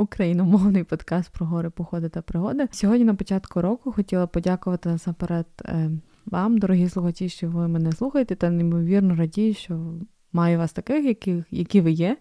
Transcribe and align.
україномовний 0.00 0.84
подкаст 0.84 1.30
про 1.30 1.46
гори, 1.46 1.70
походи 1.70 2.08
та 2.08 2.22
пригоди. 2.22 2.68
Сьогодні 2.70 3.04
на 3.04 3.14
початку 3.14 3.62
року 3.62 3.92
хотіла 3.92 4.26
подякувати 4.26 4.88
насамперед 4.88 5.46
е, 5.64 5.90
вам, 6.26 6.58
дорогі 6.58 6.88
слухачі, 6.88 7.28
що 7.28 7.48
ви 7.48 7.68
мене 7.68 7.92
слухаєте, 7.92 8.34
та 8.34 8.50
неймовірно 8.50 9.14
радію, 9.14 9.54
що 9.54 9.94
маю 10.32 10.58
вас 10.58 10.72
таких, 10.72 11.04
які, 11.04 11.44
які 11.50 11.80
ви 11.80 11.90
є. 11.90 12.16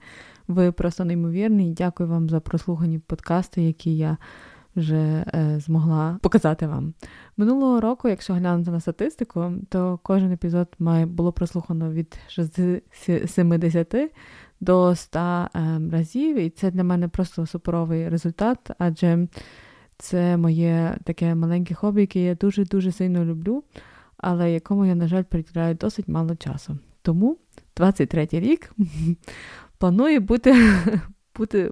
Ви 0.48 0.72
просто 0.72 1.06
неймовірні. 1.06 1.74
Дякую 1.78 2.10
вам 2.10 2.30
за 2.30 2.40
прослухані 2.40 3.00
подкасти, 3.00 3.62
які 3.62 3.98
я 3.98 4.18
вже 4.76 5.26
е, 5.36 5.60
змогла 5.60 6.20
показати 6.22 6.68
вам. 6.68 6.94
Минулого 7.38 7.82
року, 7.82 8.10
якщо 8.10 8.34
глянути 8.34 8.72
на 8.72 8.80
статистику, 8.80 9.52
то 9.70 10.00
кожен 10.04 10.32
епізод 10.32 10.68
має 10.80 11.06
було 11.06 11.32
прослухано 11.32 11.92
від 11.92 12.20
70 13.26 13.96
до 14.62 14.96
100 14.96 15.20
е, 15.20 15.50
разів, 15.92 16.38
і 16.38 16.50
це 16.50 16.72
для 16.72 16.84
мене 16.84 17.08
просто 17.08 17.46
суперовий 17.46 18.10
результат, 18.10 18.72
адже 18.78 19.28
це 19.98 20.38
моє 20.38 20.98
таке 21.04 21.36
маленьке 21.36 21.74
хобі, 21.74 22.02
яке 22.02 22.20
я 22.20 22.36
дуже-дуже 22.36 22.92
сильно 22.92 23.26
люблю, 23.26 23.64
але 24.18 24.52
якому 24.52 24.86
я, 24.86 24.96
на 24.96 25.08
жаль, 25.08 25.24
приділяю 25.24 25.76
досить 25.76 26.08
мало 26.08 26.36
часу. 26.36 26.78
Тому 27.02 27.38
23-й 27.76 28.40
рік 28.40 28.72
планую 29.78 30.22
бути. 30.22 30.56
Бути 31.36 31.72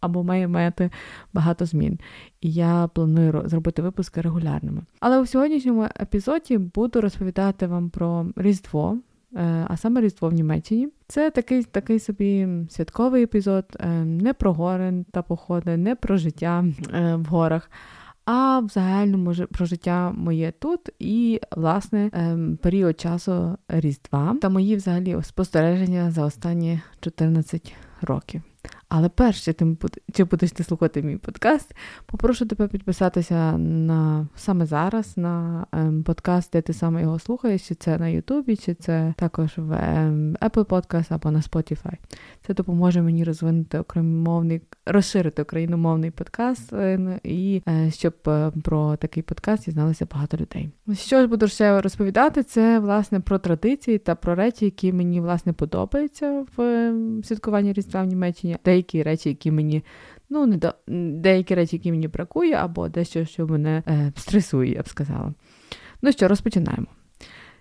або 0.00 0.24
має 0.24 0.48
мати 0.48 0.90
багато 1.32 1.66
змін. 1.66 1.98
І 2.40 2.52
я 2.52 2.88
планую 2.94 3.42
зробити 3.48 3.82
випуски 3.82 4.20
регулярними. 4.20 4.82
Але 5.00 5.20
у 5.20 5.26
сьогоднішньому 5.26 5.88
епізоді 6.00 6.58
буду 6.58 7.00
розповідати 7.00 7.66
вам 7.66 7.90
про 7.90 8.26
Різдво, 8.36 8.98
а 9.68 9.76
саме 9.76 10.00
Різдво 10.00 10.28
в 10.28 10.32
Німеччині. 10.32 10.88
Це 11.08 11.30
такий 11.30 11.64
такий 11.64 11.98
собі 11.98 12.48
святковий 12.70 13.22
епізод, 13.22 13.64
е, 13.80 13.88
не 14.04 14.34
про 14.34 14.52
гори 14.52 15.04
та 15.12 15.22
походи, 15.22 15.76
не 15.76 15.94
про 15.94 16.16
життя 16.16 16.64
е, 16.94 17.16
в 17.16 17.24
горах. 17.24 17.70
А 18.24 18.58
в 18.58 18.68
загальному 18.68 19.34
про 19.34 19.66
життя 19.66 20.12
моє 20.12 20.52
тут 20.58 20.80
і, 20.98 21.40
власне, 21.56 22.10
період 22.62 23.00
часу 23.00 23.56
Різдва 23.68 24.36
та 24.42 24.48
мої 24.48 24.76
взагалі 24.76 25.16
спостереження 25.22 26.10
за 26.10 26.24
останні 26.24 26.80
14 27.00 27.74
років. 28.02 28.42
Але 28.88 29.08
перше, 29.08 29.52
ти 29.52 29.76
чи 30.12 30.24
будеш 30.24 30.52
ти 30.52 30.64
слухати 30.64 31.02
мій 31.02 31.16
подкаст, 31.16 31.74
попрошу 32.06 32.46
тебе 32.46 32.68
підписатися 32.68 33.58
на 33.58 34.28
саме 34.36 34.66
зараз 34.66 35.16
на 35.16 35.66
ем, 35.72 36.02
подкаст, 36.02 36.52
де 36.52 36.60
ти 36.60 36.72
саме 36.72 37.02
його 37.02 37.18
слухаєш, 37.18 37.68
чи 37.68 37.74
це 37.74 37.98
на 37.98 38.08
Ютубі, 38.08 38.56
чи 38.56 38.74
це 38.74 39.14
також 39.16 39.50
в 39.56 39.72
ем, 39.72 40.36
Apple 40.40 40.64
Podcast 40.64 41.06
або 41.14 41.30
на 41.30 41.40
Spotify. 41.40 41.92
Це 42.46 42.54
допоможе 42.54 43.02
мені 43.02 43.24
розвинути 43.24 43.78
окремомовний, 43.78 44.60
розширити 44.86 45.42
україномовний 45.42 46.10
подкаст, 46.10 46.72
е, 46.72 47.20
і 47.24 47.62
е, 47.68 47.90
щоб 47.90 48.14
е, 48.28 48.52
про 48.64 48.96
такий 48.96 49.22
подкаст 49.22 49.64
дізналося 49.64 50.06
багато 50.12 50.36
людей. 50.36 50.70
Що 50.94 51.20
ж 51.20 51.26
буду 51.26 51.48
ще 51.48 51.80
розповідати, 51.80 52.42
це 52.42 52.78
власне 52.78 53.20
про 53.20 53.38
традиції 53.38 53.98
та 53.98 54.14
про 54.14 54.34
речі, 54.34 54.64
які 54.64 54.92
мені 54.92 55.20
власне 55.20 55.52
подобаються 55.52 56.44
в 56.56 56.62
ем, 56.62 57.24
святкуванні 57.24 57.72
Різдва 57.72 58.02
в 58.02 58.06
Німеччині 58.06 58.56
деякі 58.78 59.02
речі, 59.02 59.28
які 59.28 59.50
мені 59.50 59.84
ну 60.30 60.46
не 60.46 60.56
до 60.56 60.74
деякі 61.20 61.54
речі, 61.54 61.76
які 61.76 61.90
мені 61.90 62.08
бракує, 62.08 62.54
або 62.54 62.88
дещо, 62.88 63.24
що 63.24 63.46
мене 63.46 63.82
е, 63.88 64.12
стресує, 64.16 64.72
я 64.72 64.82
б 64.82 64.88
сказала. 64.88 65.34
Ну 66.02 66.12
що, 66.12 66.28
розпочинаємо. 66.28 66.86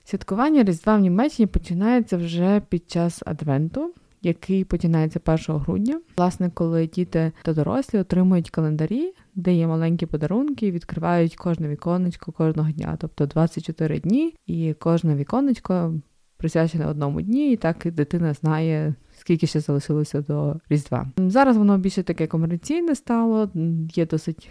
Святкування 0.03 0.63
Різдва 0.63 0.95
в 0.95 0.99
Німеччині 0.99 1.47
починається 1.47 2.17
вже 2.17 2.61
під 2.69 2.91
час 2.91 3.23
Адвенту, 3.25 3.93
який 4.21 4.63
починається 4.63 5.19
1 5.25 5.37
грудня. 5.55 6.01
Власне, 6.17 6.49
коли 6.53 6.87
діти 6.87 7.31
та 7.43 7.53
дорослі 7.53 7.99
отримують 7.99 8.49
календарі, 8.49 9.13
де 9.35 9.53
є 9.53 9.67
маленькі 9.67 10.05
подарунки, 10.05 10.67
і 10.67 10.71
відкривають 10.71 11.35
кожне 11.35 11.67
віконечко 11.67 12.31
кожного 12.31 12.71
дня, 12.71 12.97
тобто 12.99 13.25
24 13.25 13.99
дні, 13.99 14.33
і 14.45 14.73
кожне 14.73 15.15
віконечко 15.15 15.93
присвячене 16.37 16.85
одному 16.85 17.21
дні, 17.21 17.53
і 17.53 17.55
так 17.55 17.77
дитина 17.91 18.33
знає, 18.33 18.93
скільки 19.27 19.47
ще 19.47 19.59
залишилося 19.59 20.21
до 20.21 20.55
Різдва. 20.69 21.07
Зараз 21.17 21.57
воно 21.57 21.77
більше 21.77 22.03
таке 22.03 22.27
комерційне 22.27 22.95
стало, 22.95 23.49
є 23.93 24.05
досить. 24.05 24.49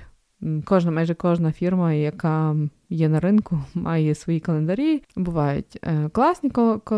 Кожна, 0.65 0.91
майже 0.91 1.15
кожна 1.15 1.53
фірма, 1.53 1.93
яка 1.93 2.57
є 2.91 3.09
на 3.09 3.21
ринку, 3.21 3.59
має 3.75 4.15
свої 4.15 4.41
календарі. 4.41 5.03
Бувають 5.17 5.79
е, 5.83 6.09
класні 6.09 6.51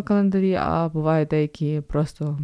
календарі, 0.04 0.54
а 0.54 0.88
бувають 0.88 1.28
деякі 1.28 1.82
просто 1.88 2.38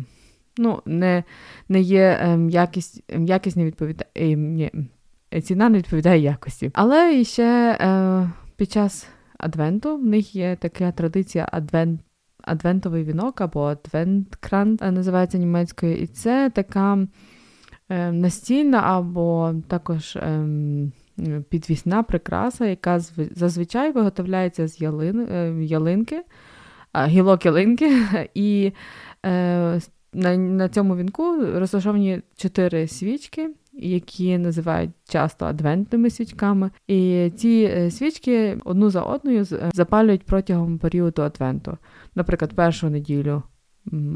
ну, 0.58 0.82
не 0.86 1.24
не 1.68 1.80
є 1.80 2.18
ем, 2.20 2.50
якість, 2.50 3.02
якість 3.18 3.56
не 3.56 3.64
відповідає. 3.64 4.36
Ні, 4.36 4.70
ціна 5.42 5.68
не 5.68 5.78
відповідає 5.78 6.20
якості. 6.20 6.70
Але 6.74 7.24
ще 7.24 7.78
е, 7.80 8.30
під 8.56 8.72
час 8.72 9.08
Адвенту 9.38 9.96
в 9.96 10.04
них 10.04 10.34
є 10.36 10.56
така 10.60 10.92
традиція 10.92 11.48
адвент 11.52 12.00
адвентовий 12.46 13.04
вінок 13.04 13.40
або 13.40 13.64
адвенткрант 13.64 14.82
е, 14.82 14.90
називається 14.90 15.38
німецькою, 15.38 15.96
і 15.96 16.06
це 16.06 16.50
така 16.54 17.06
е, 17.88 18.12
настільна 18.12 18.78
або 18.78 19.54
також 19.68 20.16
е, 20.16 20.46
підвісна 21.48 22.02
прикраса, 22.02 22.66
яка 22.66 23.00
зазвичай 23.30 23.92
виготовляється 23.92 24.68
з 24.68 24.80
ялин, 24.80 25.20
е, 25.20 25.64
ялинки, 25.64 26.22
гілок 27.06 27.46
ялинки. 27.46 28.02
і 28.34 28.72
на, 30.14 30.36
на 30.36 30.68
цьому 30.68 30.96
вінку 30.96 31.36
розташовані 31.54 32.22
чотири 32.36 32.88
свічки. 32.88 33.50
Які 33.78 34.38
називають 34.38 34.90
часто 35.08 35.46
адвентними 35.46 36.10
свічками, 36.10 36.70
і 36.86 37.30
ці 37.36 37.70
е, 37.72 37.90
свічки 37.90 38.58
одну 38.64 38.90
за 38.90 39.02
одною 39.02 39.44
запалюють 39.72 40.22
протягом 40.22 40.78
періоду 40.78 41.22
адвенту. 41.22 41.78
Наприклад, 42.14 42.52
першу 42.54 42.90
неділю 42.90 43.42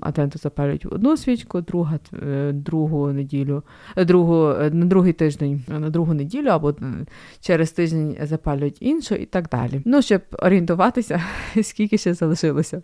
Адвенту 0.01 0.39
запалюють 0.39 0.87
одну 0.87 1.17
свічку, 1.17 1.61
друга, 1.61 1.99
е, 2.23 2.53
другу 2.53 3.13
неділю, 3.13 3.63
е, 3.97 4.05
другу, 4.05 4.49
е, 4.49 4.71
на 4.71 4.87
другий 4.87 5.13
тиждень, 5.13 5.65
на 5.69 5.91
другу 5.91 6.15
неділю, 6.15 6.49
або 6.49 6.75
через 7.41 7.73
тиждень 7.73 8.17
запалюють 8.23 8.83
іншу 8.83 9.15
і 9.15 9.27
так 9.27 9.49
далі. 9.49 9.83
Ну, 9.85 10.03
щоб 10.03 10.23
орієнтуватися, 10.39 11.23
скільки 11.63 11.99
ще 11.99 12.15
залишилося 12.15 12.83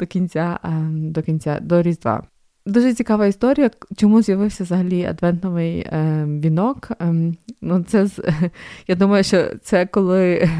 до 0.00 0.06
кінця, 0.06 0.58
до 0.90 1.22
кінця, 1.22 1.60
до 1.60 1.82
Різдва. 1.82 2.26
Дуже 2.66 2.94
цікава 2.94 3.26
історія, 3.26 3.70
чому 3.96 4.22
з'явився 4.22 4.64
взагалі 4.64 5.04
адвентовий 5.04 5.78
е, 5.78 6.24
вінок. 6.28 6.90
Е, 7.00 7.14
ну, 7.60 7.82
це 7.88 8.06
Я 8.88 8.94
думаю, 8.94 9.24
що 9.24 9.48
це 9.62 9.86
коли 9.86 10.50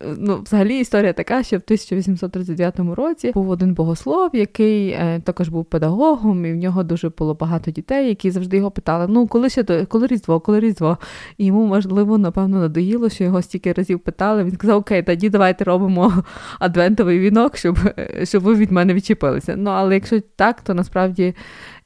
Ну, 0.00 0.40
взагалі 0.42 0.78
історія 0.78 1.12
така, 1.12 1.42
що 1.42 1.56
в 1.56 1.62
1839 1.64 2.78
році 2.78 3.32
був 3.34 3.50
один 3.50 3.74
богослов, 3.74 4.30
який 4.32 4.88
е, 4.88 5.20
також 5.24 5.48
був 5.48 5.64
педагогом, 5.64 6.46
і 6.46 6.52
в 6.52 6.56
нього 6.56 6.82
дуже 6.82 7.08
було 7.08 7.34
багато 7.34 7.70
дітей, 7.70 8.08
які 8.08 8.30
завжди 8.30 8.56
його 8.56 8.70
питали: 8.70 9.06
ну 9.08 9.26
коли 9.26 9.48
ще 9.48 9.62
то, 9.62 9.86
коли 9.86 10.06
різдво, 10.06 10.40
коли 10.40 10.60
різдво? 10.60 10.98
І 11.38 11.46
йому 11.46 11.66
можливо, 11.66 12.18
напевно, 12.18 12.58
надоїло, 12.58 13.08
що 13.08 13.24
його 13.24 13.42
стільки 13.42 13.72
разів 13.72 14.00
питали. 14.00 14.44
Він 14.44 14.52
сказав: 14.52 14.78
Окей, 14.78 15.02
тоді 15.02 15.28
давайте 15.28 15.64
робимо 15.64 16.24
адвентовий 16.58 17.18
вінок, 17.18 17.56
щоб 17.56 17.78
щоб 18.22 18.42
ви 18.42 18.54
від 18.54 18.72
мене 18.72 18.94
відчепилися. 18.94 19.56
Ну 19.56 19.70
але 19.70 19.94
якщо 19.94 20.20
так, 20.36 20.60
то 20.60 20.74
насправді, 20.74 21.34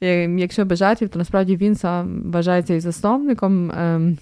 е, 0.01 0.29
якщо 0.29 0.65
без 0.65 0.79
жартів, 0.79 1.09
то 1.09 1.19
насправді 1.19 1.55
він 1.57 1.75
сам 1.75 2.31
вважається 2.31 2.73
і 2.73 2.79
засновником. 2.79 3.71
Е, 3.71 4.15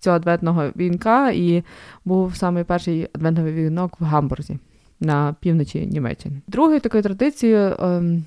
цього 0.00 0.16
адвентного 0.16 0.70
вінка, 0.76 1.30
і 1.30 1.62
був 2.04 2.36
саме 2.36 2.64
перший 2.64 3.08
адвентовий 3.12 3.52
вінок 3.52 4.00
в 4.00 4.04
Гамбурзі 4.04 4.58
на 5.00 5.34
півночі 5.40 5.86
Німеччини. 5.86 6.40
Другою 6.46 6.80
такою 6.80 7.02
традицією. 7.02 7.76
Ем, 7.80 8.24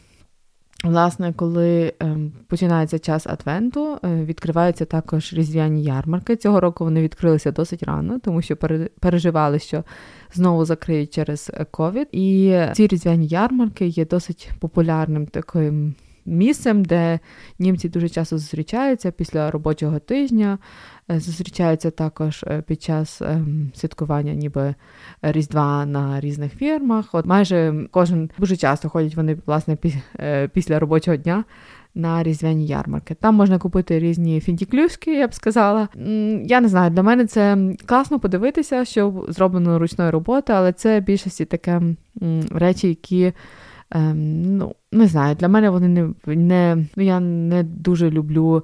власне, 0.84 1.34
коли 1.34 1.94
ем, 2.00 2.32
починається 2.48 3.00
час 3.00 3.28
Адвенту, 3.28 3.98
е, 4.04 4.26
відкриваються 4.26 4.86
також 4.86 5.34
різдвяні 5.34 5.84
ярмарки. 5.84 6.36
Цього 6.36 6.60
року 6.60 6.84
вони 6.84 7.02
відкрилися 7.02 7.52
досить 7.52 7.84
рано, 7.84 8.20
тому 8.20 8.42
що 8.42 8.56
переживали, 9.00 9.60
що 9.60 9.84
знову 10.34 10.66
закриють 10.66 11.14
через 11.14 11.52
ковід. 11.72 12.08
І 12.12 12.60
ці 12.74 12.88
різдвяні 12.88 13.28
ярмарки 13.28 13.88
є 13.88 14.06
досить 14.06 14.52
популярним 14.60 15.28
таким 15.28 15.96
місцем, 16.26 16.86
де 16.86 17.20
німці 17.60 17.90
дуже 17.90 18.10
часто 18.10 18.38
зустрічаються 18.38 19.12
після 19.12 19.52
робочого 19.52 20.00
тижня. 20.00 20.58
Е, 21.12 21.20
зустрічаються 21.20 21.92
також 21.92 22.44
е, 22.48 22.62
під 22.68 22.84
час 22.84 23.22
ем, 23.22 23.72
святкування, 23.76 24.34
ніби 24.34 24.76
різдва 25.22 25.86
на 25.86 26.20
різних 26.20 26.54
фірмах. 26.54 27.10
От 27.12 27.26
майже 27.26 27.88
кожен 27.92 28.30
дуже 28.38 28.58
часто 28.58 28.90
ходять 28.90 29.16
вони 29.16 29.38
власне 29.46 29.78
е, 30.20 30.48
після 30.48 30.80
робочого 30.80 31.18
дня. 31.18 31.44
На 31.96 32.24
різдвяні 32.24 32.66
ярмарки. 32.66 33.16
Там 33.16 33.36
можна 33.36 33.60
купити 33.60 34.00
різні 34.00 34.40
фінтіклюшки, 34.40 35.16
я 35.16 35.28
б 35.28 35.34
сказала. 35.34 35.88
Я 36.46 36.62
не 36.62 36.68
знаю, 36.68 36.92
для 36.92 37.04
мене 37.04 37.26
це 37.26 37.58
класно 37.86 38.20
подивитися, 38.20 38.86
що 38.86 39.26
зроблено 39.28 39.80
ручною 39.80 40.12
роботи, 40.12 40.54
але 40.54 40.74
це 40.74 41.00
більшості 41.00 41.46
таке 41.46 41.82
речі, 42.52 42.88
які 42.88 43.34
ем, 43.94 44.58
ну 44.58 44.76
не 44.92 45.08
знаю, 45.08 45.36
для 45.36 45.48
мене 45.48 45.70
вони 45.70 45.88
не 45.88 46.36
не 46.36 46.86
ну 46.96 47.04
я 47.04 47.20
не 47.20 47.64
дуже 47.64 48.12
люблю. 48.12 48.64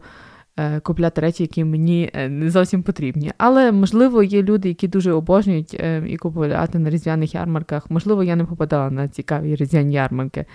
Е, 0.59 0.79
купляти 0.79 1.21
речі, 1.21 1.43
які 1.43 1.63
мені 1.63 2.09
е, 2.13 2.29
не 2.29 2.49
зовсім 2.49 2.83
потрібні. 2.83 3.31
Але, 3.37 3.71
можливо, 3.71 4.23
є 4.23 4.43
люди, 4.43 4.67
які 4.67 4.87
дуже 4.87 5.11
обожнюють 5.11 5.73
е, 5.79 6.03
і 6.07 6.17
купувати 6.17 6.79
на 6.79 6.89
різдвяних 6.89 7.35
ярмарках. 7.35 7.91
Можливо, 7.91 8.23
я 8.23 8.35
не 8.35 8.45
попадала 8.45 8.91
на 8.91 9.07
цікаві 9.07 9.55
різдвяні 9.55 9.93
ярмарки. 9.93 10.45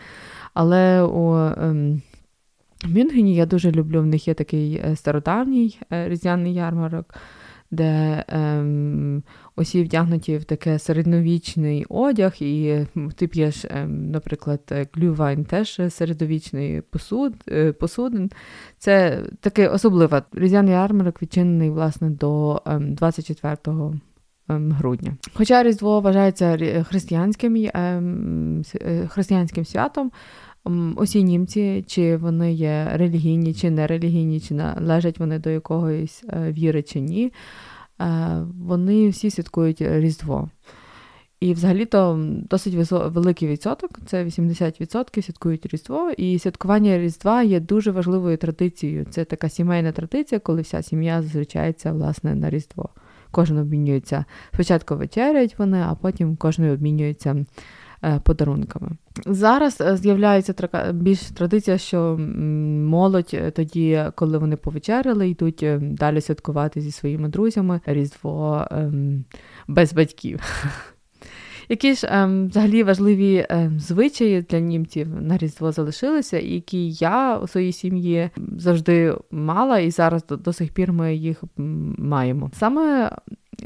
Але 0.54 1.02
у 1.02 1.36
ем, 1.36 2.02
Мюнхені 2.84 3.34
я 3.34 3.46
дуже 3.46 3.70
люблю, 3.70 4.02
в 4.02 4.06
них 4.06 4.28
є 4.28 4.34
такий 4.34 4.82
стародавній 4.94 5.78
різдвяний 5.90 6.54
ярмарок 6.54 7.14
де 7.74 8.24
ем, 8.28 9.22
усі 9.56 9.82
вдягнуті 9.82 10.36
в 10.36 10.44
таке 10.44 10.78
середньовічний 10.78 11.84
одяг, 11.88 12.34
і 12.40 12.78
ти 13.16 13.26
п'єш, 13.26 13.64
ем, 13.70 14.10
наприклад, 14.10 14.88
глювайн 14.92 15.44
теж 15.44 15.80
середовічний 15.88 16.80
посуд, 16.80 17.34
е, 17.48 17.72
посудин. 17.72 18.30
Це 18.78 19.22
таке 19.40 19.68
особливе. 19.68 20.22
Різдвяний 20.32 20.74
ярмарок 20.74 21.22
відчинений 21.22 21.70
власне 21.70 22.10
до 22.10 22.62
ем, 22.66 22.94
24 22.94 23.56
ем, 24.48 24.72
грудня. 24.72 25.16
Хоча 25.34 25.62
Різдво 25.62 26.00
вважається 26.00 26.84
християнським 26.88 27.70
ем, 27.74 28.62
е, 28.74 29.06
християнським 29.06 29.64
святом, 29.64 30.10
усі 30.96 31.24
німці, 31.24 31.84
чи 31.86 32.16
вони 32.16 32.52
є 32.52 32.90
релігійні, 32.92 33.54
чи 33.54 33.70
не 33.70 33.86
релігійні, 33.86 34.40
чи 34.40 34.54
належать 34.54 35.18
вони 35.18 35.38
до 35.38 35.50
якогось 35.50 36.24
е, 36.28 36.52
віри 36.52 36.82
чи 36.82 37.00
ні, 37.00 37.32
е, 38.00 38.46
вони 38.60 39.08
всі 39.08 39.30
святкують 39.30 39.80
Різдво. 39.80 40.50
І 41.40 41.52
взагалі-то 41.52 42.18
досить 42.50 42.90
великий 42.90 43.48
відсоток, 43.48 43.90
це 44.06 44.24
80% 44.24 45.22
святкують 45.22 45.66
Різдво. 45.66 46.10
І 46.10 46.38
святкування 46.38 46.98
Різдва 46.98 47.42
є 47.42 47.60
дуже 47.60 47.90
важливою 47.90 48.36
традицією. 48.36 49.06
Це 49.10 49.24
така 49.24 49.48
сімейна 49.48 49.92
традиція, 49.92 50.38
коли 50.38 50.62
вся 50.62 50.82
сім'я 50.82 51.22
зустрічається 51.22 51.92
власне 51.92 52.34
на 52.34 52.50
Різдво. 52.50 52.88
Кожен 53.30 53.58
обмінюється. 53.58 54.24
Спочатку 54.54 54.96
вечерять 54.96 55.58
вони, 55.58 55.84
а 55.88 55.94
потім 55.94 56.36
кожен 56.36 56.70
обмінюється 56.70 57.44
подарунками. 58.24 58.90
Зараз 59.26 59.80
е, 59.80 59.96
з'являється 59.96 60.54
більш 60.92 61.20
традиція, 61.20 61.78
що 61.78 62.16
молодь 62.88 63.30
е, 63.34 63.50
тоді, 63.50 64.04
коли 64.14 64.38
вони 64.38 64.56
повечеряли, 64.56 65.28
йдуть 65.28 65.64
далі 65.80 66.20
святкувати 66.20 66.80
зі 66.80 66.90
своїми 66.90 67.28
друзями 67.28 67.80
Різдво 67.86 68.66
ем, 68.70 69.24
без 69.68 69.92
батьків. 69.92 70.40
Які 71.68 71.94
ж 71.94 72.08
ем, 72.10 72.48
взагалі 72.48 72.82
важливі 72.82 73.46
ем, 73.48 73.80
звичаї 73.80 74.42
для 74.42 74.60
німців 74.60 75.08
на 75.22 75.38
Різдво 75.38 75.72
залишилися, 75.72 76.38
які 76.38 76.90
я 76.90 77.38
у 77.38 77.46
своїй 77.46 77.72
сім'ї 77.72 78.30
завжди 78.56 79.14
мала, 79.30 79.78
і 79.78 79.90
зараз 79.90 80.26
до, 80.26 80.36
до 80.36 80.52
сих 80.52 80.72
пір 80.72 80.92
ми 80.92 81.14
їх 81.16 81.44
маємо. 81.98 82.50
Саме 82.54 83.10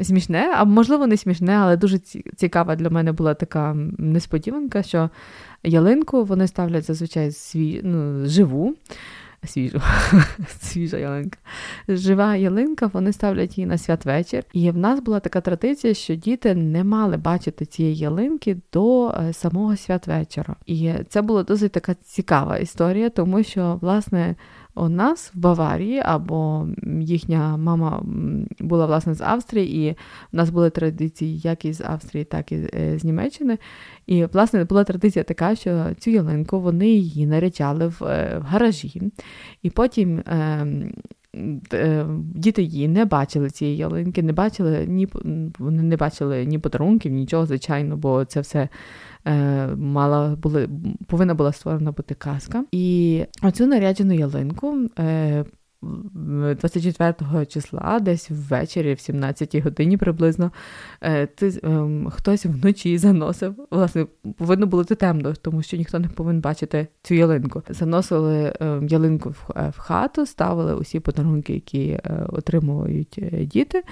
смішне, 0.03 0.53
а 0.55 0.65
можливо, 0.65 1.07
не 1.07 1.17
смішне, 1.17 1.53
але 1.53 1.77
дуже 1.77 1.99
цікава 2.37 2.77
для 2.77 2.91
мене 2.91 3.13
була 3.13 3.35
така 3.35 3.77
несподіванка, 3.99 4.83
що 4.83 5.11
ялинку 5.63 6.25
вони 6.25 6.47
ставлять 6.47 6.85
зазвичай 6.85 7.33
сві... 7.33 7.81
ну, 7.85 8.27
живу. 8.27 8.77
Свіжу, 9.45 9.81
свіжа 10.61 10.99
ялинка. 10.99 11.39
Жива 11.89 12.37
ялинка, 12.37 12.91
вони 12.93 13.13
ставлять 13.13 13.59
її 13.59 13.67
на 13.67 13.79
святвечір. 13.79 14.45
І 14.53 14.71
в 14.71 14.77
нас 14.77 15.01
була 15.01 15.21
така 15.21 15.41
традиція, 15.41 15.95
що 15.95 16.15
діти 16.15 16.55
не 16.55 16.85
мали 16.85 17.17
бачити 17.17 17.67
цієї 17.67 17.97
ялинки 17.97 18.57
до 18.73 19.11
е, 19.11 19.33
самого 19.33 19.77
святвечора. 19.77 20.57
І 20.67 20.93
це 21.09 21.23
була 21.23 21.43
досить 21.43 21.73
така 21.73 21.95
цікава 21.95 22.59
історія, 22.59 23.11
тому 23.11 23.43
що, 23.43 23.79
власне, 23.83 24.35
у 24.79 24.89
нас 24.89 25.33
в 25.35 25.39
Баварії, 25.39 26.03
або 26.05 26.69
їхня 27.01 27.57
мама 27.57 28.03
була 28.61 28.87
власне 28.87 29.15
з 29.15 29.21
Австрії, 29.21 29.89
і 29.89 29.93
в 30.33 30.37
нас 30.37 30.51
були 30.51 30.71
традиції 30.71 31.39
як 31.39 31.65
із 31.65 31.81
Австрії, 31.81 32.25
так 32.25 32.53
і 32.53 32.69
е, 32.75 32.99
з 32.99 33.05
Німеччини. 33.05 33.59
І, 34.07 34.25
власне, 34.25 34.65
була 34.65 34.85
традиція 34.85 35.25
така, 35.25 35.57
що 35.57 35.87
цю 35.99 36.11
ялинку 36.11 36.61
вони 36.61 36.89
її 36.89 37.27
наряджали 37.27 37.87
в, 37.87 38.05
е, 38.05 38.39
в 38.39 38.43
гаражі, 38.43 39.03
і 39.63 39.71
потім. 39.71 40.23
Е, 41.73 42.07
Діти 42.35 42.63
її 42.63 42.89
не 42.89 43.05
бачили 43.05 43.51
цієї 43.51 43.77
ялинки, 43.77 44.23
не 44.23 44.33
бачили 44.33 44.87
ні 44.87 45.09
вони 45.59 45.83
не 45.83 45.97
бачили 45.97 46.45
ні 46.45 46.59
подарунків, 46.59 47.13
нічого, 47.13 47.47
звичайно, 47.47 47.97
бо 47.97 48.25
це 48.25 48.41
все 48.41 48.69
Е, 49.29 49.67
мала 49.77 50.37
були, 50.37 50.69
повинна 51.07 51.35
була 51.35 51.53
створена 51.53 51.93
бути 51.93 52.15
казка. 52.15 52.65
І 52.73 53.25
оцю 53.43 53.67
наряджену 53.67 54.15
ялинку. 54.15 54.79
24 55.83 57.15
е, 57.35 57.47
числа, 57.47 57.99
десь 58.01 58.31
ввечері, 58.31 58.95
в 58.95 59.01
17 59.01 59.57
годині 59.57 59.97
приблизно, 59.97 60.53
е, 61.01 61.27
ти, 61.27 61.61
ем, 61.63 62.11
хтось 62.11 62.47
вночі 62.47 62.99
заносив. 62.99 63.55
Власне, 63.71 64.07
повинно 64.37 64.67
було 64.67 64.85
темно, 64.85 65.33
тому 65.33 65.63
що 65.63 65.77
ніхто 65.77 65.99
не 65.99 66.09
повинен 66.09 66.41
бачити 66.41 66.87
цю 67.03 67.15
ялинку. 67.15 67.63
Заносили 67.69 68.53
ем, 68.61 68.89
ялинку 68.89 69.35
в 69.55 69.79
хату, 69.79 70.27
ставили 70.27 70.75
усі 70.75 71.01
подарунки, 71.01 71.55
які 71.55 71.99
отримують 72.29 73.21
діти, 73.43 73.83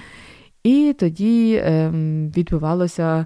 і 0.63 0.95
тоді 0.99 1.61
ем, 1.63 2.31
відбувалося. 2.37 3.25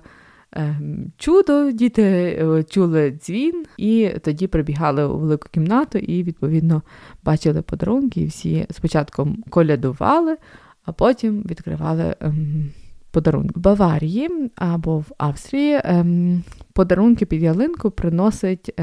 Ем, 0.53 1.11
чудо, 1.17 1.71
діти 1.71 2.03
е, 2.03 2.63
чули 2.63 3.11
дзвін, 3.11 3.65
і 3.77 4.09
тоді 4.21 4.47
прибігали 4.47 5.05
у 5.05 5.17
велику 5.17 5.49
кімнату 5.51 5.97
і, 5.97 6.23
відповідно, 6.23 6.81
бачили 7.23 7.61
подарунки. 7.61 8.21
І 8.21 8.25
всі 8.25 8.67
спочатку 8.71 9.35
колядували, 9.49 10.37
а 10.85 10.91
потім 10.91 11.41
відкривали 11.41 12.15
ем, 12.19 12.71
подарунки. 13.11 13.53
В 13.55 13.61
Баварії 13.61 14.29
або 14.55 14.99
в 14.99 15.11
Австрії 15.17 15.81
ем, 15.83 16.43
подарунки 16.73 17.25
під 17.25 17.41
ялинку 17.41 17.91
приносить 17.91 18.79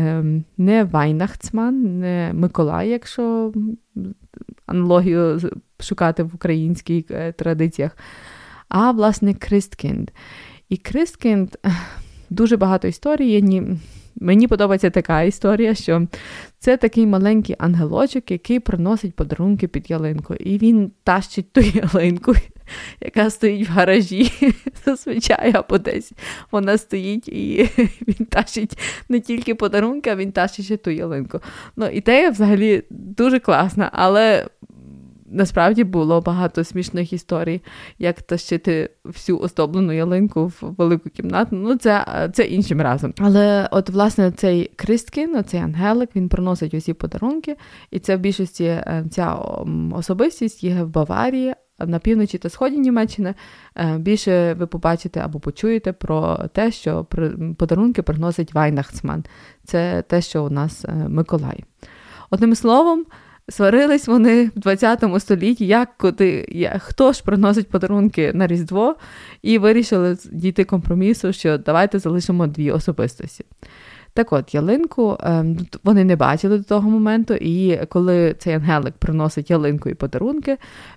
не 0.57 0.85
Вайнахцман, 0.85 1.99
не 1.99 2.31
Миколай, 2.35 2.89
якщо 2.89 3.53
аналогію 4.67 5.41
шукати 5.81 6.23
в 6.23 6.35
українських 6.35 7.11
е, 7.11 7.33
традиціях, 7.33 7.97
а 8.69 8.91
власне 8.91 9.35
Кристкінд. 9.35 10.11
І 10.69 10.77
Крискінд 10.77 11.51
дуже 12.31 12.57
багато 12.57 12.89
історій. 12.89 13.33
Мені 14.21 14.49
подобається 14.49 14.91
така 14.91 15.23
історія, 15.23 15.75
що 15.75 16.07
це 16.59 16.77
такий 16.77 17.07
маленький 17.07 17.57
ангелочок, 17.59 18.31
який 18.31 18.61
приносить 18.61 19.15
подарунки 19.15 19.69
під 19.69 19.91
ялинку. 19.91 20.35
І 20.35 20.59
він 20.59 20.93
тащить 21.05 21.53
ту 21.53 21.61
ялинку, 21.61 22.35
яка 23.01 23.31
стоїть 23.31 23.69
в 23.69 23.73
гаражі, 23.73 24.33
зазвичай 24.85 25.53
або 25.55 25.79
десь 25.79 26.13
вона 26.51 26.79
стоїть 26.79 27.29
і 27.29 27.69
він 28.09 28.27
тащить 28.27 28.79
не 29.09 29.21
тільки 29.21 29.55
подарунки, 29.55 30.11
а 30.11 30.17
він 30.17 30.33
тащить 30.33 30.65
ще 30.65 30.77
ту 30.77 30.91
ялинку. 30.91 31.41
Ну, 31.77 31.87
Ідея 31.87 32.31
взагалі 32.31 32.83
дуже 32.91 33.39
класна, 33.39 33.91
але 33.93 34.47
насправді 35.31 35.85
було 35.85 36.21
багато 36.21 36.65
смішних 36.65 37.13
історій, 37.13 37.63
як 37.99 38.23
тащити 38.23 38.91
всю 39.05 39.39
оздоблену 39.39 39.93
ялинку 39.93 40.47
в 40.47 40.75
велику 40.79 41.11
кімнату. 41.11 41.57
Ну, 41.57 41.77
це 41.77 42.07
це 42.33 42.45
іншим 42.45 42.81
разом. 42.83 43.15
Але 43.19 43.69
от, 43.71 43.91
власне, 43.91 44.33
цей 44.33 44.71
Кристкін, 44.77 45.45
цей 45.45 45.61
Ангелик, 45.61 46.11
він 46.17 46.29
приносить 46.29 46.75
усі 46.75 46.93
подарунки, 46.93 47.57
і 47.91 47.99
це 47.99 48.17
в 48.17 48.21
більшості 48.21 48.65
е, 48.65 49.05
ця 49.11 49.39
особистість 49.93 50.65
є 50.65 50.83
в 50.83 50.89
Баварії. 50.89 51.55
На 51.87 51.99
півночі 51.99 52.39
та 52.39 52.49
сході 52.49 52.79
Німеччини 52.79 53.35
е, 53.77 53.99
більше 53.99 54.55
ви 54.55 54.67
побачите 54.67 55.21
або 55.21 55.41
почуєте 55.41 55.93
про 55.93 56.37
те, 56.53 56.71
що 56.71 57.07
подарунки 57.59 58.03
приносить 58.03 58.55
Вайнахцман. 58.55 59.25
Це 59.65 60.03
те, 60.03 60.21
що 60.21 60.45
у 60.45 60.51
нас 60.51 60.85
е, 60.85 60.93
Миколай. 61.09 61.65
Одним 62.31 62.55
словом, 62.55 63.05
Сварились 63.49 64.09
вони 64.09 64.47
в 64.47 64.59
20 64.59 65.05
столітті, 65.19 65.67
як 65.67 65.88
куди, 65.99 66.47
як, 66.49 66.83
хто 66.83 67.12
ж 67.12 67.23
приносить 67.23 67.69
подарунки 67.69 68.33
на 68.33 68.47
Різдво, 68.47 68.97
і 69.43 69.59
вирішили 69.59 70.17
дійти 70.33 70.64
компромісу, 70.64 71.33
що 71.33 71.59
давайте 71.59 71.99
залишимо 71.99 72.47
дві 72.47 72.71
особистості. 72.71 73.45
Так 74.12 74.33
от, 74.33 74.55
ялинку 74.55 75.17
ем, 75.21 75.59
вони 75.85 76.05
не 76.05 76.17
бачили 76.17 76.59
до 76.59 76.64
того 76.64 76.90
моменту, 76.90 77.35
і 77.35 77.81
коли 77.88 78.35
цей 78.38 78.55
ангелик 78.55 78.95
приносить 78.95 79.50
ялинку 79.50 79.88
і 79.88 79.95
подарунки, 79.95 80.57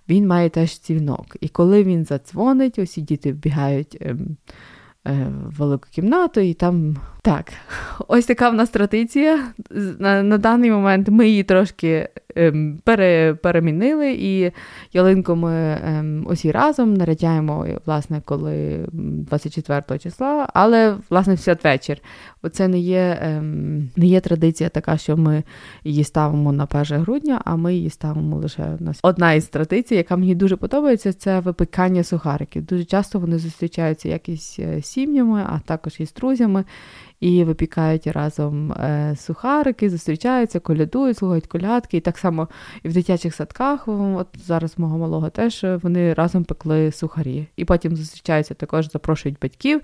він 0.09 0.27
має 0.27 0.49
теж 0.49 0.81
дзвінок. 0.81 1.37
І 1.41 1.47
коли 1.47 1.83
він 1.83 2.05
задзвонить, 2.05 2.79
усі 2.79 3.01
діти 3.01 3.33
вбігають 3.33 3.97
ем, 4.01 4.37
е, 5.07 5.31
в 5.47 5.57
велику 5.57 5.87
кімнату, 5.91 6.39
і 6.39 6.53
там 6.53 6.97
так, 7.23 7.53
ось 8.07 8.25
така 8.25 8.49
в 8.49 8.53
нас 8.53 8.69
традиція. 8.69 9.39
На, 9.99 10.23
на 10.23 10.37
даний 10.37 10.71
момент 10.71 11.09
ми 11.09 11.27
її 11.27 11.43
трошки 11.43 12.09
ем, 12.35 12.79
пере, 12.83 13.33
перемінили, 13.33 14.11
і 14.11 14.51
ялинку 14.93 15.35
ми 15.35 15.79
ем, 15.85 16.25
усі 16.29 16.51
разом 16.51 16.93
нарядяємо, 16.93 17.67
власне, 17.85 18.21
коли 18.25 18.85
24 18.91 19.99
числа, 19.99 20.47
але 20.53 20.95
власне 21.09 21.33
в 21.33 21.39
святвечір. 21.39 21.97
Оце 22.41 22.67
не 22.67 22.79
є 22.79 23.19
ем, 23.21 23.89
не 23.95 24.05
є 24.05 24.19
традиція 24.19 24.69
така, 24.69 24.97
що 24.97 25.17
ми 25.17 25.43
її 25.83 26.03
ставимо 26.03 26.51
на 26.51 26.67
1 26.73 26.99
грудня, 27.01 27.41
а 27.45 27.55
ми 27.55 27.75
її 27.75 27.89
ставимо 27.89 28.37
лише 28.37 28.77
на 28.79 28.93
одна 29.01 29.33
із 29.33 29.45
традицій, 29.45 29.95
яка 29.95 30.17
мені 30.17 30.35
дуже 30.35 30.55
подобається, 30.55 31.13
це 31.13 31.39
випікання 31.39 32.03
сухариків. 32.03 32.65
Дуже 32.65 32.85
часто 32.85 33.19
вони 33.19 33.37
зустрічаються 33.37 34.09
як 34.09 34.29
із 34.29 34.55
е, 34.59 34.81
сім'ями, 34.81 35.45
а 35.49 35.59
також 35.59 35.99
із 35.99 36.13
друзями 36.13 36.65
і 37.21 37.43
випікають 37.43 38.07
разом 38.07 38.71
е, 38.71 39.15
сухарики, 39.17 39.89
зустрічаються, 39.89 40.59
колядують, 40.59 41.17
слухають 41.17 41.47
колядки. 41.47 41.97
І 41.97 41.99
так 41.99 42.17
само 42.17 42.47
і 42.83 42.89
в 42.89 42.93
дитячих 42.93 43.35
садках, 43.35 43.83
от 43.87 44.27
зараз 44.45 44.79
мого 44.79 44.97
малого 44.97 45.29
теж 45.29 45.65
вони 45.81 46.13
разом 46.13 46.43
пекли 46.43 46.91
сухарі. 46.91 47.47
І 47.55 47.65
потім 47.65 47.95
зустрічаються 47.95 48.53
також, 48.53 48.91
запрошують 48.91 49.37
батьків, 49.41 49.81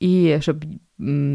і 0.00 0.36
щоб 0.40 0.64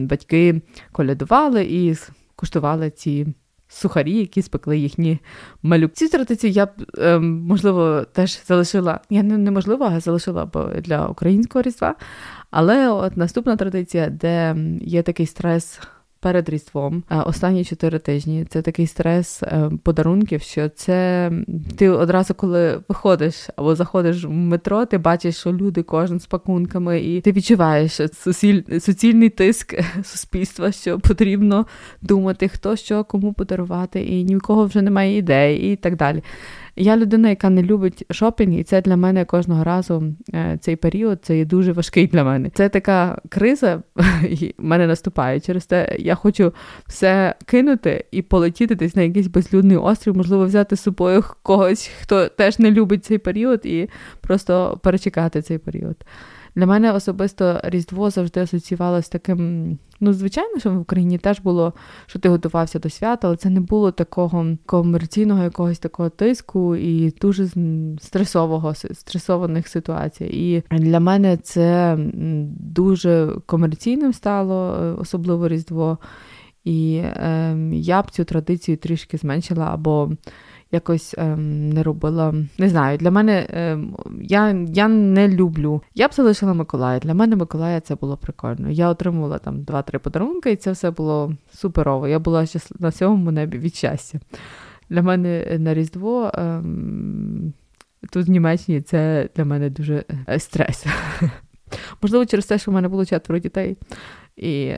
батьки 0.03 0.62
колядували 0.91 1.63
і 1.63 1.96
куштували 2.36 2.89
ці. 2.89 3.27
Сухарі, 3.73 4.17
які 4.17 4.41
спекли 4.41 4.77
їхні 4.77 5.19
малюк. 5.63 5.91
Ці 5.93 6.07
традиції 6.07 6.53
я 6.53 6.65
б, 6.65 6.69
ем, 6.97 7.41
можливо, 7.47 8.05
теж 8.13 8.39
залишила. 8.47 8.99
Я 9.09 9.23
не 9.23 9.37
неможливо, 9.37 9.85
а 9.85 9.99
залишила 9.99 10.45
б 10.45 10.81
для 10.81 11.07
українського 11.07 11.61
різдва. 11.61 11.95
Але 12.49 12.89
от 12.89 13.17
наступна 13.17 13.55
традиція, 13.55 14.09
де 14.09 14.55
є 14.81 15.03
такий 15.03 15.25
стрес. 15.25 15.79
Перед 16.21 16.49
різдвом 16.49 17.03
е, 17.11 17.15
останні 17.15 17.65
чотири 17.65 17.99
тижні 17.99 18.45
це 18.49 18.61
такий 18.61 18.87
стрес 18.87 19.43
е, 19.43 19.71
подарунків, 19.83 20.41
що 20.41 20.69
це 20.69 21.31
ти 21.77 21.89
одразу, 21.89 22.33
коли 22.33 22.79
виходиш 22.89 23.49
або 23.55 23.75
заходиш 23.75 24.25
в 24.25 24.29
метро, 24.29 24.85
ти 24.85 24.97
бачиш, 24.97 25.37
що 25.37 25.53
люди 25.53 25.83
кожен 25.83 26.19
з 26.19 26.25
пакунками, 26.25 26.99
і 26.99 27.21
ти 27.21 27.31
відчуваєш 27.31 28.01
суціль, 28.13 28.61
суцільний 28.79 29.29
тиск 29.29 29.75
суспільства, 30.03 30.71
що 30.71 30.99
потрібно 30.99 31.65
думати, 32.01 32.47
хто 32.47 32.75
що 32.75 33.03
кому 33.03 33.33
подарувати, 33.33 34.03
і 34.03 34.23
ні 34.23 34.35
в 34.35 34.41
кого 34.41 34.65
вже 34.65 34.81
немає 34.81 35.17
ідей, 35.17 35.71
і 35.71 35.75
так 35.75 35.95
далі. 35.95 36.23
Я 36.75 36.97
людина, 36.97 37.29
яка 37.29 37.49
не 37.49 37.63
любить 37.63 38.05
шопінг, 38.11 38.53
і 38.53 38.63
це 38.63 38.81
для 38.81 38.95
мене 38.95 39.25
кожного 39.25 39.63
разу 39.63 40.03
е, 40.33 40.57
цей 40.61 40.75
період 40.75 41.19
це 41.21 41.37
є 41.37 41.45
дуже 41.45 41.71
важкий 41.71 42.07
для 42.07 42.23
мене. 42.23 42.49
Це 42.53 42.69
така 42.69 43.21
криза 43.29 43.83
в 43.95 44.53
мене 44.57 44.87
наступає. 44.87 45.39
Через 45.39 45.65
те 45.65 45.95
я 45.99 46.15
хочу 46.15 46.53
все 46.87 47.35
кинути 47.45 48.05
і 48.11 48.21
полетіти 48.21 48.75
десь 48.75 48.95
на 48.95 49.01
якийсь 49.01 49.27
безлюдний 49.27 49.77
острів, 49.77 50.17
можливо, 50.17 50.45
взяти 50.45 50.75
з 50.75 50.81
собою 50.81 51.23
когось, 51.43 51.91
хто 52.01 52.27
теж 52.27 52.59
не 52.59 52.71
любить 52.71 53.05
цей 53.05 53.17
період, 53.17 53.61
і 53.63 53.89
просто 54.21 54.79
перечекати 54.83 55.41
цей 55.41 55.57
період. 55.57 55.95
Для 56.55 56.65
мене 56.65 56.91
особисто 56.91 57.62
Різдво 57.63 58.10
завжди 58.10 58.39
асоціювалося 58.39 59.05
з 59.05 59.10
таким. 59.10 59.77
Ну, 60.00 60.13
звичайно, 60.13 60.60
що 60.60 60.72
в 60.72 60.79
Україні 60.79 61.17
теж 61.17 61.39
було, 61.39 61.74
що 62.05 62.20
ти 62.20 62.29
готувався 62.29 62.79
до 62.79 62.89
свята, 62.89 63.27
але 63.27 63.38
це 63.38 63.50
не 63.50 63.60
було 63.60 63.91
такого 63.91 64.46
комерційного 64.65 65.43
якогось 65.43 65.79
такого 65.79 66.10
тиску 66.10 66.75
і 66.75 67.12
дуже 67.12 67.48
стресового 68.01 68.75
стресованих 68.75 69.67
ситуацій. 69.67 70.25
І 70.25 70.63
для 70.77 71.00
мене 71.00 71.38
це 71.38 71.98
дуже 72.60 73.36
комерційним 73.46 74.13
стало, 74.13 74.75
е, 74.81 74.93
особливо 74.93 75.48
Різдво. 75.48 75.98
І 76.63 76.96
е, 76.96 77.55
я 77.72 78.01
б 78.01 78.12
цю 78.12 78.24
традицію 78.24 78.77
трішки 78.77 79.17
зменшила 79.17 79.70
або 79.74 80.12
якось 80.71 81.15
ем, 81.17 81.69
не 81.69 81.83
робила. 81.83 82.33
Не 82.57 82.69
знаю, 82.69 82.97
для 82.97 83.11
мене 83.11 83.47
ем, 83.49 83.97
я 84.21 84.65
я 84.67 84.87
не 84.87 85.27
люблю. 85.27 85.81
Я 85.95 86.07
б 86.07 86.13
залишила 86.13 86.53
Миколая. 86.53 86.99
Для 86.99 87.13
мене 87.13 87.35
Миколая 87.35 87.79
це 87.79 87.95
було 87.95 88.17
прикольно. 88.17 88.69
Я 88.69 88.89
отримувала 88.89 89.37
там 89.37 89.63
два-три 89.63 89.99
подарунки, 89.99 90.51
і 90.51 90.55
це 90.55 90.71
все 90.71 90.91
було 90.91 91.33
суперово. 91.53 92.07
Я 92.07 92.19
була 92.19 92.45
на 92.79 92.91
сьомому 92.91 93.31
небі 93.31 93.57
від 93.57 93.75
щастя. 93.75 94.19
Для 94.89 95.01
мене 95.01 95.57
на 95.59 95.73
Різдво. 95.73 96.31
Ем, 96.33 97.53
Тут 98.09 98.27
в 98.27 98.29
Німеччині 98.29 98.81
це 98.81 99.29
для 99.35 99.45
мене 99.45 99.69
дуже 99.69 100.03
е, 100.29 100.39
стрес. 100.39 100.85
Можливо, 102.01 102.25
через 102.25 102.45
те, 102.45 102.57
що 102.57 102.71
в 102.71 102.73
мене 102.73 102.87
було 102.87 103.05
четверо 103.05 103.39
дітей, 103.39 103.77
і, 104.37 104.73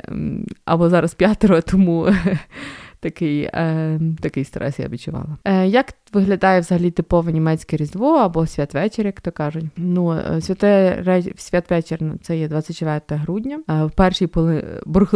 або 0.66 0.90
зараз 0.90 1.14
п'ятеро, 1.14 1.62
тому 1.62 2.08
такий 3.04 3.44
е, 3.44 4.00
такий 4.22 4.44
стрес 4.44 4.80
я 4.80 4.88
відчувала. 4.88 5.38
Е, 5.46 5.68
Як 5.68 5.94
виглядає 6.14 6.60
взагалі 6.60 6.92
типове 6.92 7.32
німецьке 7.32 7.78
різдво 7.78 8.16
або 8.16 8.48
святвечір, 8.48 9.06
як 9.06 9.22
то 9.22 9.32
кажуть? 9.32 9.66
Ну, 9.78 10.14
е, 10.14 10.42
святе 10.42 11.04
святвечір 11.38 12.00
це 12.22 12.38
є 12.38 12.48
24 12.48 13.22
грудня. 13.22 13.60
Е, 13.70 13.86
в 13.86 13.92
першій 13.92 14.28
поли, 14.28 14.82
борх, 14.86 15.16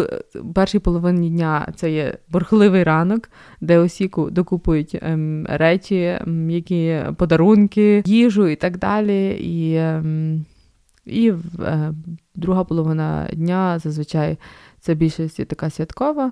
першій 0.56 0.80
половині 0.80 1.30
дня 1.30 1.68
це 1.76 1.92
є 1.92 2.18
борхливий 2.30 2.84
ранок, 2.84 3.30
де 3.62 3.80
усі 3.80 4.12
докупують 4.32 4.96
е, 4.96 5.18
речі, 5.50 6.20
які 6.50 7.00
подарунки, 7.18 8.04
їжу 8.06 8.48
і 8.48 8.56
так 8.56 8.78
далі. 8.78 9.30
І 9.30 9.76
ем, 9.76 10.46
і 11.06 11.34
е, 11.60 11.94
друга 12.36 12.64
половина 12.64 13.28
дня 13.34 13.80
зазвичай 13.80 14.38
це 14.80 14.96
більшості 14.96 15.46
така 15.46 15.70
святкова. 15.70 16.32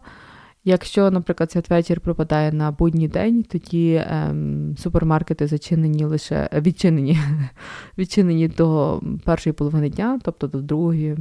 Якщо, 0.67 1.11
наприклад, 1.11 1.51
святвечір 1.51 1.99
припадає 1.99 2.51
на 2.51 2.71
будній 2.71 3.07
день, 3.07 3.43
тоді 3.43 4.03
ем, 4.07 4.75
супермаркети 4.77 5.47
зачинені 5.47 6.05
лише 6.05 6.49
відчинені 6.53 7.19
відчинені 7.97 8.47
до 8.47 9.01
першої 9.23 9.53
половини 9.53 9.89
дня, 9.89 10.19
тобто 10.23 10.47
до 10.47 10.61
другої, 10.61 11.17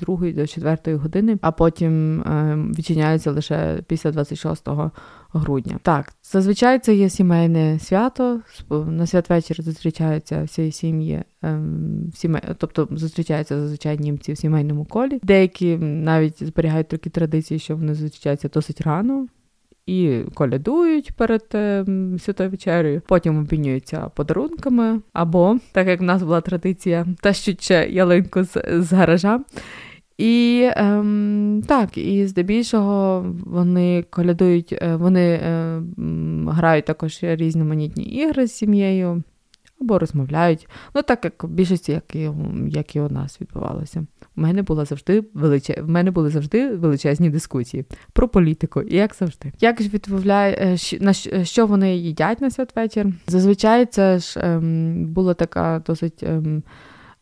другої 0.00 0.32
до 0.32 0.46
четвертої 0.46 0.96
години, 0.96 1.38
а 1.42 1.52
потім 1.52 2.22
ем, 2.22 2.74
відчиняються 2.78 3.30
лише 3.30 3.82
після 3.86 4.10
26 4.10 4.68
грудня. 5.32 5.78
Так, 5.82 6.12
зазвичай 6.22 6.78
це 6.78 6.94
є 6.94 7.08
сімейне 7.08 7.78
свято. 7.78 8.40
На 8.70 9.06
святвечір 9.06 9.62
зустрічаються 9.62 10.42
всі 10.42 10.72
сім'ї, 10.72 11.22
ем, 11.42 12.10
сімей, 12.14 12.42
тобто 12.58 12.88
зустрічаються 12.90 13.60
зазвичай 13.60 13.98
німці 13.98 14.32
в 14.32 14.38
сімейному 14.38 14.84
колі. 14.84 15.20
Деякі 15.22 15.76
навіть 15.78 16.42
зберігають 16.44 16.88
такі 16.88 17.10
традиції, 17.10 17.60
що 17.60 17.76
вони 17.76 17.94
зустрічаються 17.94 18.48
досить 18.48 18.80
рано. 18.80 19.26
І 19.86 20.22
колядують 20.34 21.12
перед 21.12 21.44
е, 21.54 21.84
святою 22.18 22.50
вечерею, 22.50 23.02
потім 23.06 23.38
обмінюються 23.38 24.10
подарунками, 24.14 25.00
або 25.12 25.58
так 25.72 25.88
як 25.88 26.00
в 26.00 26.02
нас 26.02 26.22
була 26.22 26.40
традиція, 26.40 27.06
тащуть 27.20 27.62
ще 27.62 27.88
ялинку 27.90 28.44
з, 28.44 28.62
з 28.78 28.92
гаража. 28.92 29.40
І 30.20 30.70
ем, 30.76 31.62
так, 31.66 31.98
і 31.98 32.26
здебільшого 32.26 33.26
вони 33.44 34.04
колядують, 34.10 34.72
е, 34.72 34.96
вони 34.96 35.30
е, 35.30 35.82
грають 36.46 36.84
також 36.84 37.18
різноманітні 37.22 38.04
ігри 38.04 38.46
з 38.46 38.52
сім'єю 38.52 39.22
або 39.80 39.98
розмовляють. 39.98 40.68
Ну, 40.94 41.02
так 41.02 41.24
як 41.24 41.44
в 41.44 41.48
більшості, 41.48 41.92
як 41.92 42.14
і 42.14 42.30
як 42.68 42.96
і 42.96 43.00
у 43.00 43.08
нас 43.08 43.40
відбувалося. 43.40 44.06
У 44.36 44.40
мене 44.40 44.62
було 44.62 44.84
завжди 44.84 45.24
величе... 45.34 45.82
в 45.82 45.88
мене 45.88 46.10
були 46.10 46.30
завжди 46.30 46.70
величезні 46.70 47.30
дискусії 47.30 47.84
про 48.12 48.28
політику, 48.28 48.82
як 48.82 49.14
завжди. 49.14 49.52
Як 49.60 49.82
ж 49.82 49.88
відмовляє, 49.88 50.54
е, 50.54 50.98
на 51.00 51.12
що 51.44 51.66
вони 51.66 51.96
їдять 51.96 52.40
на 52.40 52.50
святвечір? 52.50 53.06
Зазвичай 53.26 53.86
це 53.86 54.18
ж 54.18 54.40
ем, 54.40 55.06
була 55.06 55.34
така 55.34 55.82
досить. 55.86 56.22
Ем, 56.22 56.62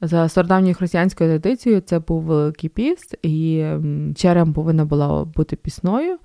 за 0.01 0.29
стародавньою 0.29 0.75
християнською 0.75 1.31
традицією 1.31 1.81
це 1.81 1.99
був 1.99 2.23
Великий 2.23 2.71
піст, 2.71 3.17
і 3.23 3.65
черем 4.17 4.53
повинна 4.53 4.85
була 4.85 5.25
бути 5.25 5.57
пісною. 5.57 6.19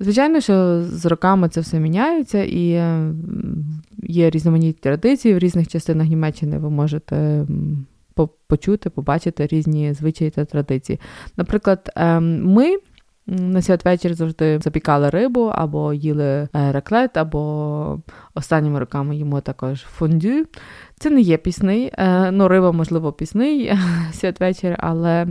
Звичайно, 0.00 0.40
що 0.40 0.82
з 0.82 1.06
роками 1.06 1.48
це 1.48 1.60
все 1.60 1.80
міняється, 1.80 2.44
і 2.44 2.66
є 4.02 4.30
різноманітні 4.30 4.72
традиції 4.72 5.34
в 5.34 5.38
різних 5.38 5.68
частинах 5.68 6.08
Німеччини 6.08 6.58
ви 6.58 6.70
можете 6.70 7.46
почути, 8.46 8.90
побачити 8.90 9.46
різні 9.46 9.94
звичаї 9.94 10.30
та 10.30 10.44
традиції. 10.44 11.00
Наприклад, 11.36 11.92
ем, 11.96 12.44
ми. 12.44 12.76
На 13.26 13.62
святвечір 13.62 14.14
завжди 14.14 14.58
запікали 14.58 15.10
рибу, 15.10 15.42
або 15.54 15.92
їли 15.92 16.24
е, 16.24 16.48
реклет, 16.72 17.16
або 17.16 17.98
останніми 18.34 18.78
роками 18.78 19.16
їмо 19.16 19.40
також 19.40 19.80
фондю. 19.80 20.44
Це 20.98 21.10
не 21.10 21.20
є 21.20 21.36
пісний, 21.36 21.92
е, 21.98 22.30
ну 22.30 22.48
риба, 22.48 22.72
можливо, 22.72 23.12
пісний 23.12 23.72
святвечір, 24.12 24.76
але 24.78 25.26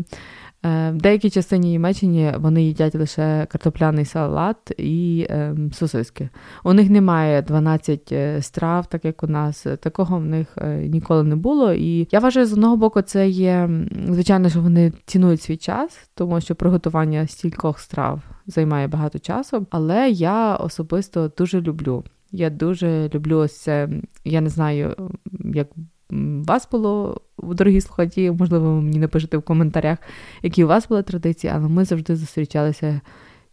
в 0.64 0.94
деякій 0.94 1.30
частині 1.30 1.70
Німеччини 1.70 2.36
вони 2.38 2.64
їдять 2.64 2.96
лише 2.96 3.48
картопляний 3.52 4.06
салат 4.06 4.72
і 4.78 5.28
е, 5.30 5.56
сосиски. 5.74 6.30
У 6.64 6.74
них 6.74 6.90
немає 6.90 7.42
12 7.42 8.12
е, 8.12 8.42
страв, 8.42 8.86
так 8.86 9.06
як 9.06 9.24
у 9.24 9.28
нас. 9.28 9.68
Такого 9.80 10.18
в 10.18 10.26
них 10.26 10.48
е, 10.58 10.76
ніколи 10.76 11.24
не 11.24 11.36
було. 11.36 11.74
І 11.74 12.08
я 12.12 12.20
вважаю, 12.20 12.46
з 12.46 12.54
одного 12.54 12.78
боку, 12.78 13.02
це 13.02 13.30
є 13.30 13.70
звичайно, 14.10 14.50
що 14.50 14.62
вони 14.62 14.94
цінують 15.06 15.42
свій 15.42 15.58
час, 15.58 16.10
тому 16.16 16.42
що 16.42 16.56
приготування 16.56 17.28
стількох 17.28 17.80
страв 17.80 18.22
займає 18.48 18.88
багато 18.88 19.20
часу. 19.20 19.68
Але 19.70 20.10
я 20.10 20.56
особисто 20.56 21.32
дуже 21.38 21.62
люблю. 21.62 22.04
Я 22.32 22.50
дуже 22.50 23.10
люблю 23.14 23.38
ось 23.38 23.62
це. 23.62 23.90
Я 24.26 24.42
не 24.42 24.50
знаю, 24.50 24.96
як 25.54 25.68
вас 26.48 26.68
було, 26.72 27.22
дорогі 27.44 27.82
слухачі, 27.82 28.32
можливо, 28.32 28.76
ви 28.76 28.82
мені 28.82 29.00
напишете 29.00 29.38
в 29.38 29.42
коментарях, 29.42 29.98
які 30.44 30.64
у 30.64 30.68
вас 30.68 30.88
були 30.88 31.04
традиції, 31.04 31.54
але 31.56 31.68
ми 31.68 31.86
завжди 31.86 32.16
зустрічалися 32.16 33.02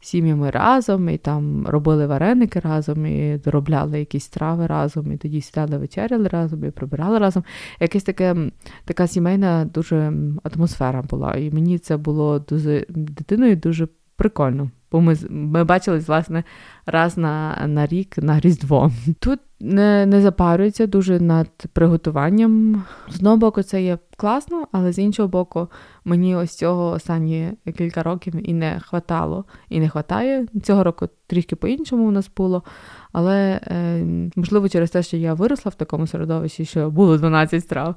сім'ями 0.00 0.50
разом, 0.50 1.08
і 1.08 1.18
там 1.18 1.66
робили 1.66 2.06
вареники 2.06 2.60
разом, 2.60 3.06
і 3.06 3.38
доробляли 3.44 3.98
якісь 3.98 4.24
страви 4.24 4.66
разом, 4.66 5.12
і 5.12 5.16
тоді 5.16 5.40
сідали 5.40 5.78
вечеряли 5.78 6.28
разом, 6.28 6.64
і 6.64 6.70
прибирали 6.70 7.18
разом. 7.18 7.44
Якась 7.80 8.02
таке, 8.02 8.36
така 8.84 9.06
сімейна 9.06 9.64
дуже 9.64 10.12
атмосфера 10.42 11.02
була. 11.02 11.34
І 11.34 11.50
мені 11.50 11.78
це 11.78 11.96
було 11.96 12.38
дуже 12.38 12.86
дитиною 12.88 13.56
дуже 13.56 13.88
прикольно. 14.18 14.70
Бо 14.92 15.00
ми 15.00 15.16
ми 15.30 15.64
бачились, 15.64 16.08
власне, 16.08 16.44
раз 16.86 17.18
на 17.18 17.64
на 17.66 17.86
рік 17.86 18.18
на 18.18 18.40
Різдво. 18.40 18.90
Тут 19.20 19.40
не 19.60 20.06
не 20.06 20.20
запарюється 20.20 20.86
дуже 20.86 21.20
над 21.20 21.50
приготуванням. 21.72 22.84
З 23.08 23.16
одного 23.16 23.36
боку, 23.36 23.62
це 23.62 23.82
є 23.82 23.98
класно, 24.16 24.66
але 24.72 24.92
з 24.92 24.98
іншого 24.98 25.28
боку, 25.28 25.68
мені 26.04 26.36
ось 26.36 26.56
цього 26.56 26.90
останні 26.90 27.52
кілька 27.78 28.02
років 28.02 28.50
і 28.50 28.54
не 28.54 28.80
хватало, 28.80 29.44
і 29.68 29.80
не 29.80 29.88
хватає. 29.88 30.46
Цього 30.62 30.84
року 30.84 31.08
трішки 31.26 31.56
по-іншому 31.56 32.08
у 32.08 32.10
нас 32.10 32.30
було. 32.36 32.62
Але 33.12 33.60
е, 33.66 34.04
можливо, 34.36 34.68
через 34.68 34.90
те, 34.90 35.02
що 35.02 35.16
я 35.16 35.34
виросла 35.34 35.70
в 35.70 35.74
такому 35.74 36.06
середовищі, 36.06 36.64
що 36.64 36.90
було 36.90 37.16
12 37.16 37.64
страв, 37.64 37.94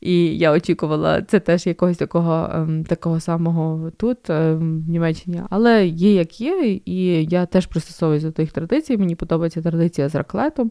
і 0.00 0.38
я 0.38 0.52
очікувала 0.52 1.22
це 1.22 1.40
теж 1.40 1.66
якогось 1.66 1.96
такого 1.96 2.32
е, 2.32 2.84
такого 2.88 3.20
самого 3.20 3.90
тут, 3.90 4.30
е, 4.30 4.54
в 4.54 4.62
Німеччині. 4.62 5.42
Але 5.50 5.86
є 5.86 6.14
як 6.14 6.40
є, 6.40 6.80
і 6.84 7.24
я 7.24 7.46
теж 7.46 7.66
пристосовуюсь 7.66 8.22
до 8.22 8.32
тих 8.32 8.52
традицій. 8.52 8.96
Мені 8.96 9.14
подобається 9.14 9.62
традиція 9.62 10.08
з 10.08 10.14
раклетом. 10.14 10.70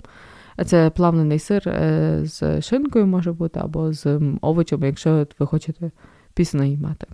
Це 0.65 0.89
плавлений 0.89 1.39
сир 1.39 1.69
е, 1.69 2.21
з 2.23 2.61
шинкою 2.61 3.07
може 3.07 3.31
бути, 3.31 3.59
або 3.59 3.93
з 3.93 4.19
овочами, 4.41 4.87
якщо 4.87 5.27
ви 5.39 5.45
хочете 5.45 5.91
пісний 6.33 6.77
мати. 6.77 7.07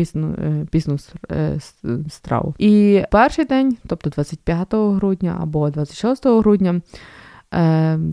Пісну 0.00 0.34
е, 0.38 0.66
пісну 0.70 0.96
е, 1.30 1.58
страву. 2.08 2.54
І 2.58 3.02
перший 3.10 3.44
день, 3.44 3.76
тобто 3.86 4.10
25 4.10 4.68
грудня 4.74 5.38
або 5.42 5.70
26 5.70 6.26
грудня, 6.26 6.80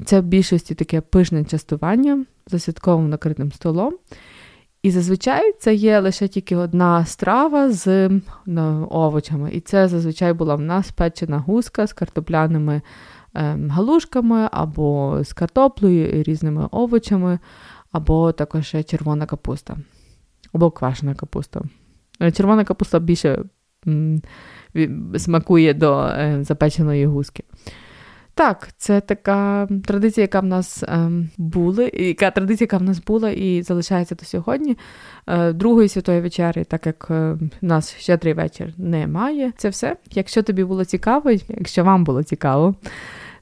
це 0.06 0.20
в 0.20 0.24
більшості 0.24 0.76
таке 0.76 1.02
пишне 1.02 1.44
частування 1.44 2.26
за 2.48 2.60
святковим 2.60 3.10
накритим 3.10 3.52
столом. 3.52 3.94
І 4.84 4.92
зазвичай 4.92 5.54
це 5.60 5.74
є 5.74 6.00
лише 6.00 6.28
тільки 6.28 6.56
одна 6.56 7.06
страва 7.06 7.72
з 7.72 8.10
ну, 8.46 8.88
овочами. 8.92 9.52
І 9.52 9.60
це 9.60 9.88
зазвичай 9.88 10.34
була 10.34 10.56
в 10.56 10.62
нас 10.62 10.92
печена 10.92 11.40
гуска 11.40 11.88
з 11.88 11.94
картопляними 11.94 12.82
галушками, 13.70 14.50
або 14.52 15.20
з 15.24 15.34
картоплею 15.34 16.20
і 16.20 16.24
різними 16.24 16.68
овочами, 16.72 17.40
або 17.92 18.32
також 18.32 18.76
червона 18.86 19.26
капуста, 19.26 19.78
або 20.54 20.72
квашена 20.72 21.16
капуста. 21.16 21.62
Червона 22.34 22.64
капуста 22.64 23.00
більше 23.00 23.44
смакує 25.18 25.74
до 25.74 26.12
запеченої 26.42 27.06
гуски. 27.06 27.44
Так, 28.38 28.70
це 28.78 29.02
така 29.02 29.68
традиція, 29.86 30.24
яка 30.24 30.40
в 30.40 30.46
нас 30.46 30.84
була, 31.38 31.90
яка 31.94 32.32
традиція, 32.32 32.66
яка 32.66 32.78
в 32.78 32.84
нас 32.84 33.04
була 33.04 33.30
і 33.30 33.62
залишається 33.62 34.16
до 34.16 34.26
сьогодні. 34.26 34.78
Другої 35.54 35.90
святої 35.90 36.22
вечері, 36.22 36.64
так 36.64 36.86
як 36.86 37.08
е, 37.12 37.38
нас 37.62 37.96
щедрий 37.96 38.34
вечір 38.34 38.74
немає. 38.78 39.52
Це 39.58 39.70
все. 39.70 39.96
Якщо 40.12 40.44
тобі 40.44 40.64
було 40.64 40.86
цікаво, 40.86 41.32
якщо 41.50 41.84
вам 41.84 42.04
було 42.04 42.24
цікаво, 42.24 42.76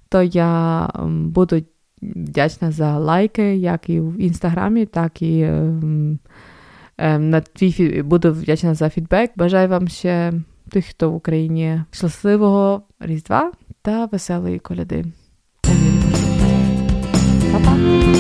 то 0.10 0.24
я 0.24 0.90
буду 1.10 1.62
вдячна 2.02 2.72
за 2.72 3.00
лайки, 3.00 3.56
як 3.56 3.90
і 3.90 4.00
в 4.00 4.22
інстаграмі, 4.22 4.86
так 4.86 5.22
і 5.22 5.50
на 6.98 7.42
твій 7.42 8.02
буду 8.02 8.34
вдячна 8.34 8.74
за 8.74 8.90
фідбек. 8.90 9.32
Бажаю 9.36 9.70
вам 9.70 9.88
ще 9.88 10.34
тих, 10.70 10.86
хто 10.86 11.12
в 11.12 11.16
Україні 11.16 11.82
щасливого 11.92 12.82
Різдва 13.00 13.52
та 13.82 14.06
веселої 14.06 14.60
коляди. 14.60 15.06
Па-па! 17.52 18.15